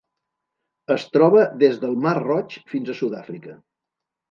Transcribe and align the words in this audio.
Es 0.95 1.05
troba 1.17 1.43
des 1.65 1.77
del 1.85 1.95
Mar 2.07 2.15
Roig 2.23 2.59
fins 2.73 2.91
a 2.95 2.99
Sud-àfrica. 3.03 3.57